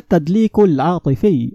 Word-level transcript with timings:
التدليك 0.00 0.58
العاطفي 0.58 1.52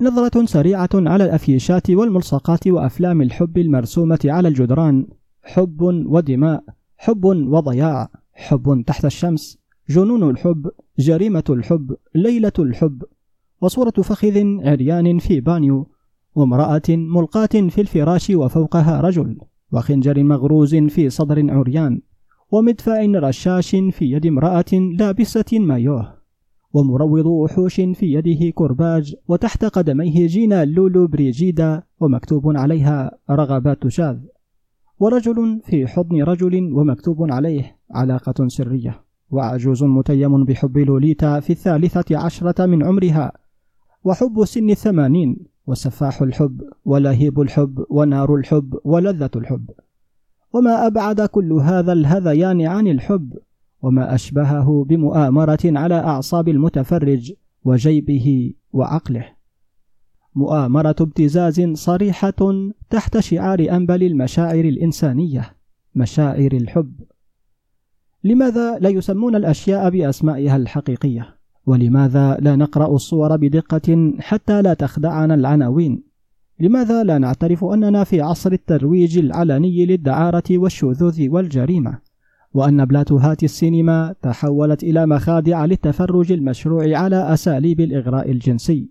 نظرة 0.00 0.44
سريعة 0.44 0.88
على 0.94 1.24
الأفيشات 1.24 1.90
والملصقات 1.90 2.68
وأفلام 2.68 3.22
الحب 3.22 3.58
المرسومة 3.58 4.18
على 4.24 4.48
الجدران. 4.48 5.06
حب 5.42 5.82
ودماء 5.82 6.64
حب 6.96 7.24
وضياع 7.24 8.08
حب 8.32 8.84
تحت 8.86 9.04
الشمس 9.04 9.58
جنون 9.88 10.30
الحب 10.30 10.70
جريمة 10.98 11.44
الحب 11.50 11.96
ليلة 12.14 12.52
الحب 12.58 13.02
وصورة 13.60 13.90
فخذ 13.90 14.38
عريان 14.60 15.18
في 15.18 15.40
بانيو 15.40 15.90
وامرأة 16.34 16.82
ملقاة 16.88 17.68
في 17.68 17.80
الفراش 17.80 18.30
وفوقها 18.30 19.00
رجل 19.00 19.38
وخنجر 19.72 20.22
مغروز 20.22 20.74
في 20.74 21.10
صدر 21.10 21.52
عريان 21.52 22.00
ومدفع 22.50 23.00
رشاش 23.00 23.70
في 23.70 24.12
يد 24.12 24.26
امرأة 24.26 24.72
لابسة 24.72 25.44
مايوه. 25.52 26.17
ومروض 26.72 27.26
وحوش 27.26 27.74
في 27.74 28.12
يده 28.12 28.50
كرباج 28.54 29.14
وتحت 29.28 29.64
قدميه 29.64 30.26
جينا 30.26 30.64
لولو 30.64 31.06
بريجيدا 31.06 31.82
ومكتوب 32.00 32.56
عليها 32.56 33.18
رغبات 33.30 33.88
شاذ. 33.88 34.18
ورجل 35.00 35.60
في 35.64 35.86
حضن 35.86 36.22
رجل 36.22 36.72
ومكتوب 36.72 37.32
عليه 37.32 37.76
علاقة 37.90 38.48
سرية. 38.48 39.00
وعجوز 39.30 39.84
متيم 39.84 40.44
بحب 40.44 40.78
لوليتا 40.78 41.40
في 41.40 41.50
الثالثة 41.50 42.18
عشرة 42.18 42.66
من 42.66 42.84
عمرها. 42.84 43.32
وحب 44.04 44.44
سن 44.44 44.70
الثمانين 44.70 45.36
وسفاح 45.66 46.22
الحب 46.22 46.62
ولهيب 46.84 47.40
الحب 47.40 47.84
ونار 47.90 48.34
الحب 48.34 48.78
ولذة 48.84 49.30
الحب. 49.36 49.70
وما 50.52 50.86
أبعد 50.86 51.20
كل 51.20 51.52
هذا 51.52 51.92
الهذيان 51.92 52.60
عن 52.60 52.86
الحب. 52.86 53.38
وما 53.82 54.14
أشبهه 54.14 54.84
بمؤامرة 54.88 55.58
على 55.64 55.94
أعصاب 55.94 56.48
المتفرج 56.48 57.32
وجيبه 57.64 58.52
وعقله 58.72 59.26
مؤامرة 60.34 60.96
ابتزاز 61.00 61.60
صريحة 61.72 62.70
تحت 62.90 63.18
شعار 63.18 63.66
أنبل 63.70 64.02
المشاعر 64.02 64.64
الإنسانية 64.64 65.56
مشاعر 65.94 66.52
الحب 66.52 66.94
لماذا 68.24 68.78
لا 68.78 68.88
يسمون 68.88 69.36
الأشياء 69.36 69.90
بأسمائها 69.90 70.56
الحقيقية؟ 70.56 71.38
ولماذا 71.66 72.36
لا 72.40 72.56
نقرأ 72.56 72.94
الصور 72.94 73.36
بدقة 73.36 74.12
حتى 74.20 74.62
لا 74.62 74.74
تخدعنا 74.74 75.34
العناوين؟ 75.34 76.02
لماذا 76.60 77.04
لا 77.04 77.18
نعترف 77.18 77.64
أننا 77.64 78.04
في 78.04 78.20
عصر 78.20 78.52
الترويج 78.52 79.18
العلني 79.18 79.86
للدعارة 79.86 80.44
والشذوذ 80.50 81.28
والجريمة؟ 81.28 81.98
وأن 82.54 82.84
بلاتوهات 82.84 83.44
السينما 83.44 84.14
تحولت 84.22 84.82
إلى 84.82 85.06
مخادع 85.06 85.64
للتفرج 85.64 86.32
المشروع 86.32 86.98
على 86.98 87.32
أساليب 87.34 87.80
الإغراء 87.80 88.30
الجنسي. 88.30 88.88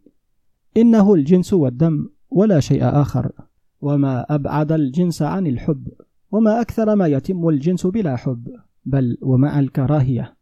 إنه 0.78 1.14
الجنس 1.14 1.54
والدم 1.54 2.10
ولا 2.30 2.60
شيء 2.60 2.84
آخر. 2.84 3.32
وما 3.82 4.36
أبعد 4.36 4.72
الجنس 4.72 5.22
عن 5.22 5.48
الحب. 5.48 5.88
وما 6.32 6.62
أكثر 6.62 6.96
ما 6.96 7.08
يتم 7.08 7.50
الجنس 7.50 7.88
بلا 7.88 8.16
حب. 8.16 8.48
بل 8.86 9.18
ومع 9.22 9.60
الكراهية. 9.60 10.36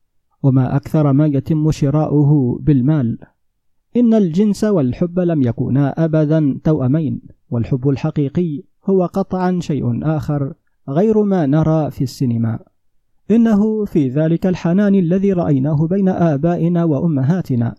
وما 0.44 0.76
أكثر 0.76 1.14
ما 1.14 1.26
يتم 1.26 1.72
شراؤه 1.72 2.60
بالمال. 2.62 3.18
إن 3.98 4.14
الجنس 4.14 4.64
والحب 4.64 5.20
لم 5.20 5.42
يكونا 5.42 6.06
أبدا 6.06 6.60
توأمين. 6.64 7.22
والحب 7.50 7.90
الحقيقي 7.90 8.64
هو 8.86 9.06
قطعا 9.06 9.60
شيء 9.62 10.16
آخر. 10.18 10.54
غير 10.90 11.24
ما 11.24 11.46
نرى 11.46 11.92
في 11.92 12.04
السينما. 12.04 12.60
إنه 13.32 13.86
في 13.86 14.10
ذلك 14.10 14.46
الحنان 14.46 14.96
الذي 14.96 15.34
رأيناه 15.34 15.88
بين 15.88 16.10
آبائنا 16.10 16.84
وأمهاتنا 16.84 17.76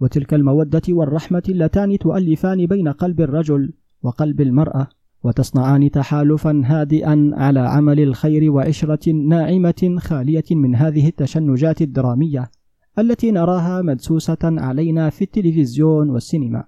وتلك 0.00 0.34
المودة 0.34 0.82
والرحمة 0.88 1.42
اللتان 1.48 1.98
تؤلفان 1.98 2.66
بين 2.66 2.88
قلب 2.88 3.20
الرجل 3.20 3.72
وقلب 4.02 4.40
المرأة 4.40 4.88
وتصنعان 5.22 5.90
تحالفا 5.90 6.62
هادئا 6.64 7.30
على 7.34 7.60
عمل 7.60 8.00
الخير 8.00 8.52
وعشرة 8.52 9.12
ناعمة 9.12 9.96
خالية 9.98 10.44
من 10.50 10.74
هذه 10.74 11.08
التشنجات 11.08 11.82
الدرامية 11.82 12.50
التي 12.98 13.30
نراها 13.30 13.82
مدسوسة 13.82 14.38
علينا 14.42 15.10
في 15.10 15.22
التلفزيون 15.22 16.10
والسينما. 16.10 16.64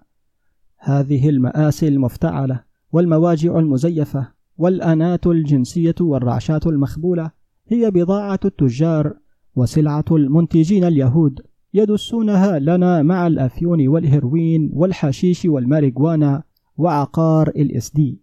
هذه 0.79 1.29
المآسي 1.29 1.89
المفتعلة 1.89 2.61
والمواجع 2.93 3.59
المزيفة 3.59 4.29
والأنات 4.59 5.27
الجنسية 5.27 5.95
والرعشات 6.01 6.67
المخبولة 6.67 7.31
هي 7.69 7.91
بضاعة 7.91 8.41
التجار 8.45 9.15
وسلعة 9.57 10.05
المنتجين 10.11 10.85
اليهود 10.85 11.41
يدسونها 11.75 12.59
لنا 12.59 13.03
مع 13.03 13.27
الأفيون 13.27 13.89
والهيروين 13.89 14.71
والحشيش 14.73 15.45
والماريجوانا 15.45 16.43
وعقار 16.77 17.49
ال 17.49 17.91
LSD. 17.91 18.21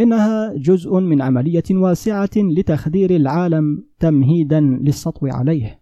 إنها 0.00 0.54
جزء 0.56 1.00
من 1.00 1.22
عملية 1.22 1.62
واسعة 1.70 2.30
لتخدير 2.36 3.16
العالم 3.16 3.84
تمهيدا 3.98 4.60
للسطو 4.60 5.26
عليه. 5.26 5.80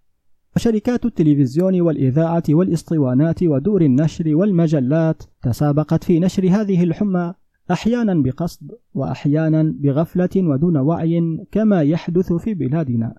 وشركات 0.57 1.05
التلفزيون 1.05 1.81
والإذاعة 1.81 2.43
والإسطوانات 2.49 3.43
ودور 3.43 3.83
النشر 3.83 4.37
والمجلات 4.37 5.23
تسابقت 5.43 6.05
في 6.05 6.21
نشر 6.21 6.49
هذه 6.49 6.83
الحمى 6.83 7.35
أحيانا 7.71 8.23
بقصد 8.23 8.73
وأحيانا 8.95 9.75
بغفلة 9.79 10.29
ودون 10.37 10.77
وعي 10.77 11.47
كما 11.53 11.83
يحدث 11.83 12.33
في 12.33 12.55
بلادنا. 12.55 13.15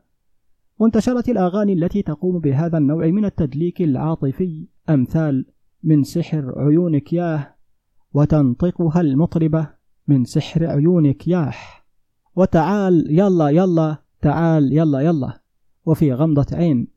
وانتشرت 0.80 1.30
الأغاني 1.30 1.74
التي 1.74 2.02
تقوم 2.02 2.40
بهذا 2.40 2.78
النوع 2.78 3.08
من 3.08 3.26
التدليك 3.26 3.82
العاطفي 3.82 4.68
أمثال 4.90 5.46
من 5.84 6.04
سحر 6.04 6.54
عيونك 6.58 7.14
ياه 7.14 7.56
وتنطقها 8.14 9.02
المطربة 9.02 9.70
من 10.08 10.26
سحر 10.26 10.66
عيونك 10.66 11.28
ياح. 11.28 11.86
وتعال 12.36 13.06
يلا 13.10 13.50
يلا 13.50 13.98
تعال 14.22 14.74
يلا 14.74 15.00
يلا 15.00 15.42
وفي 15.86 16.14
غمضة 16.14 16.58
عين. 16.58 16.88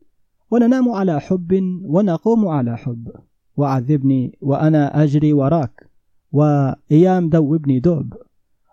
وننام 0.50 0.88
على 0.88 1.20
حب 1.20 1.80
ونقوم 1.82 2.48
على 2.48 2.76
حب. 2.76 3.08
وعذبني 3.56 4.38
وأنا 4.40 5.02
أجري 5.02 5.32
وراك. 5.32 5.87
وأيام 6.32 7.28
دوبني 7.28 7.80
دوب. 7.80 8.14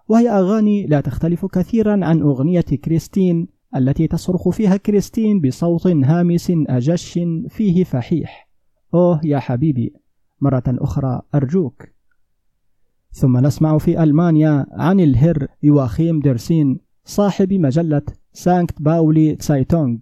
وهي 0.07 0.29
أغاني 0.29 0.85
لا 0.85 1.01
تختلف 1.01 1.45
كثيرا 1.45 2.05
عن 2.05 2.21
أغنية 2.21 2.61
كريستين 2.61 3.47
التي 3.75 4.07
تصرخ 4.07 4.49
فيها 4.49 4.77
كريستين 4.77 5.41
بصوت 5.41 5.88
هامس 5.88 6.51
أجش 6.67 7.19
فيه 7.49 7.83
فحيح. 7.83 8.49
أوه 8.94 9.21
يا 9.23 9.39
حبيبي 9.39 9.94
مرة 10.41 10.63
أخرى 10.67 11.21
أرجوك. 11.35 11.83
ثم 13.11 13.38
نسمع 13.38 13.77
في 13.77 14.03
ألمانيا 14.03 14.65
عن 14.71 14.99
الهر 14.99 15.47
يواخيم 15.63 16.19
ديرسين 16.19 16.79
صاحب 17.05 17.53
مجلة 17.53 18.01
سانكت 18.33 18.81
باولي 18.81 19.35
تسايتونغ. 19.35 19.97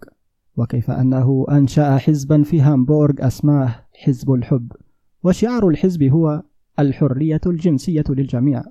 وكيف 0.57 0.91
أنه 0.91 1.45
أنشأ 1.51 1.97
حزبا 1.97 2.43
في 2.43 2.61
هامبورغ 2.61 3.13
أسماه 3.19 3.75
حزب 4.03 4.31
الحب. 4.31 4.71
وشعار 5.23 5.67
الحزب 5.67 6.03
هو 6.03 6.43
الحرية 6.79 7.41
الجنسية 7.45 8.03
للجميع. 8.09 8.63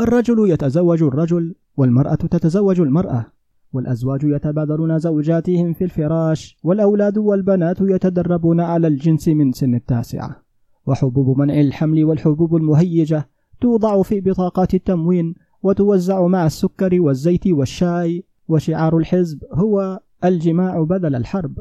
الرجل 0.00 0.50
يتزوج 0.50 1.02
الرجل 1.02 1.54
والمرأة 1.76 2.14
تتزوج 2.14 2.80
المرأة 2.80 3.26
والأزواج 3.72 4.24
يتبادلون 4.24 4.98
زوجاتهم 4.98 5.72
في 5.72 5.84
الفراش 5.84 6.56
والأولاد 6.62 7.18
والبنات 7.18 7.80
يتدربون 7.80 8.60
على 8.60 8.86
الجنس 8.86 9.28
من 9.28 9.52
سن 9.52 9.74
التاسعة. 9.74 10.42
وحبوب 10.86 11.38
منع 11.38 11.60
الحمل 11.60 12.04
والحبوب 12.04 12.56
المهيجة 12.56 13.28
توضع 13.60 14.02
في 14.02 14.20
بطاقات 14.20 14.74
التموين 14.74 15.34
وتوزع 15.62 16.26
مع 16.26 16.46
السكر 16.46 17.00
والزيت 17.00 17.46
والشاي 17.46 18.24
وشعار 18.48 18.98
الحزب 18.98 19.44
هو 19.52 20.00
الجماع 20.24 20.82
بدل 20.82 21.14
الحرب. 21.14 21.58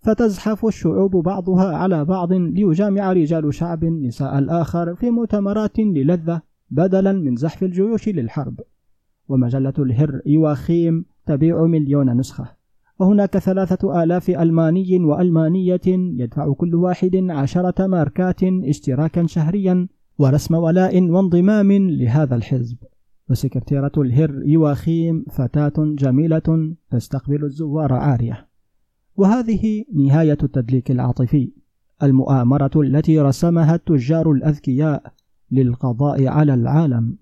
فتزحف 0.00 0.66
الشعوب 0.66 1.16
بعضها 1.16 1.76
على 1.76 2.04
بعض 2.04 2.32
ليجامع 2.32 3.12
رجال 3.12 3.54
شعب 3.54 3.84
نساء 3.84 4.38
الآخر 4.38 4.94
في 4.94 5.10
مؤتمرات 5.10 5.78
للذة 5.78 6.40
بدلا 6.70 7.12
من 7.12 7.36
زحف 7.36 7.62
الجيوش 7.62 8.08
للحرب. 8.08 8.60
ومجلة 9.28 9.72
الهر 9.78 10.20
يواخيم 10.26 11.04
تبيع 11.26 11.64
مليون 11.64 12.16
نسخة. 12.16 12.56
وهناك 12.98 13.38
ثلاثة 13.38 14.02
آلاف 14.02 14.30
ألماني 14.30 15.04
وألمانية 15.04 15.80
يدفع 15.86 16.52
كل 16.52 16.74
واحد 16.74 17.16
عشرة 17.30 17.86
ماركات 17.86 18.42
اشتراكا 18.44 19.26
شهريا 19.26 19.88
ورسم 20.18 20.54
ولاء 20.54 21.02
وانضمام 21.10 21.72
لهذا 21.72 22.36
الحزب. 22.36 22.76
وسكرتيرة 23.30 23.92
الهر 23.98 24.42
يواخيم 24.44 25.24
فتاة 25.30 25.72
جميلة 25.78 26.74
تستقبل 26.90 27.44
الزوار 27.44 27.92
عارية 27.92 28.47
وهذه 29.18 29.84
نهاية 29.94 30.38
التدليك 30.42 30.90
العاطفي. 30.90 31.52
المؤامرة 32.02 32.70
التي 32.76 33.20
رسمها 33.20 33.74
التجار 33.74 34.32
الأذكياء 34.32 35.12
للقضاء 35.50 36.26
على 36.26 36.54
العالم. 36.54 37.16